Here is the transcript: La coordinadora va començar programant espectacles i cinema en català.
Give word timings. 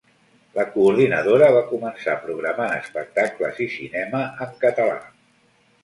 La 0.53 0.63
coordinadora 0.75 1.51
va 1.57 1.61
començar 1.73 2.17
programant 2.25 2.75
espectacles 2.79 3.63
i 3.67 3.71
cinema 3.79 4.27
en 4.47 4.61
català. 4.69 5.01